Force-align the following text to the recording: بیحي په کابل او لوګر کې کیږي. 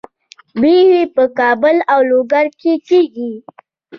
بیحي 0.61 1.01
په 1.15 1.23
کابل 1.39 1.77
او 1.91 1.99
لوګر 2.09 2.45
کې 2.59 2.73
کیږي. 2.87 3.31